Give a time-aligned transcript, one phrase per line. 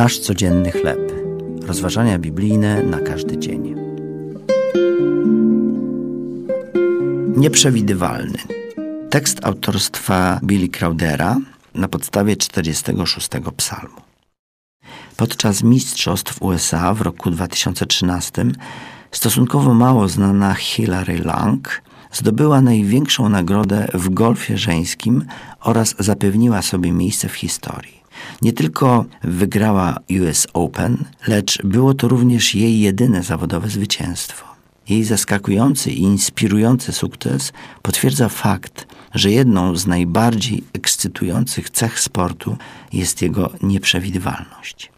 [0.00, 1.12] Nasz codzienny chleb.
[1.66, 3.74] Rozważania biblijne na każdy dzień.
[7.36, 8.38] Nieprzewidywalny.
[9.10, 11.36] Tekst autorstwa Billy Crowdera
[11.74, 14.00] na podstawie 46 psalmu.
[15.16, 18.44] Podczas Mistrzostw USA w roku 2013
[19.10, 21.82] stosunkowo mało znana Hilary Lang
[22.12, 25.24] zdobyła największą nagrodę w golfie żeńskim
[25.60, 27.99] oraz zapewniła sobie miejsce w historii.
[28.42, 34.50] Nie tylko wygrała US Open, lecz było to również jej jedyne zawodowe zwycięstwo.
[34.88, 37.52] Jej zaskakujący i inspirujący sukces
[37.82, 42.56] potwierdza fakt, że jedną z najbardziej ekscytujących cech sportu
[42.92, 44.90] jest jego nieprzewidywalność.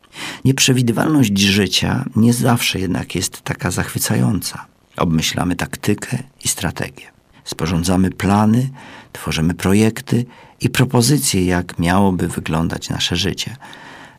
[0.45, 4.66] Nieprzewidywalność życia nie zawsze jednak jest taka zachwycająca.
[4.97, 7.12] Obmyślamy taktykę i strategię.
[7.45, 8.70] Sporządzamy plany,
[9.12, 10.24] tworzymy projekty
[10.60, 13.57] i propozycje, jak miałoby wyglądać nasze życie.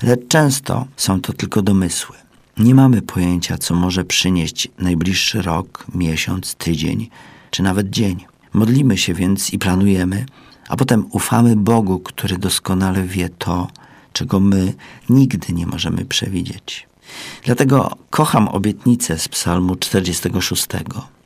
[0.01, 2.15] Lecz często są to tylko domysły.
[2.57, 7.09] Nie mamy pojęcia, co może przynieść najbliższy rok, miesiąc, tydzień
[7.51, 8.25] czy nawet dzień.
[8.53, 10.25] Modlimy się więc i planujemy,
[10.69, 13.67] a potem ufamy Bogu, który doskonale wie to,
[14.13, 14.73] czego my
[15.09, 16.87] nigdy nie możemy przewidzieć.
[17.45, 20.67] Dlatego kocham obietnicę z Psalmu 46.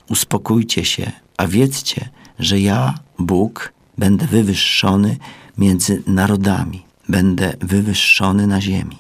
[0.09, 5.17] Uspokójcie się, a wiedzcie, że ja, Bóg, będę wywyższony
[5.57, 8.97] między narodami, będę wywyższony na ziemi.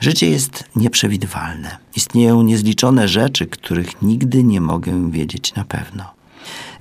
[0.00, 1.76] Życie jest nieprzewidywalne.
[1.96, 6.04] Istnieją niezliczone rzeczy, których nigdy nie mogę wiedzieć na pewno.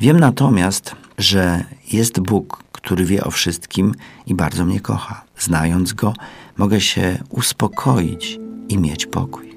[0.02, 3.96] Wiem natomiast, że jest Bóg, który wie o wszystkim
[4.26, 5.24] i bardzo mnie kocha.
[5.38, 6.14] Znając Go,
[6.58, 9.57] mogę się uspokoić i mieć pokój.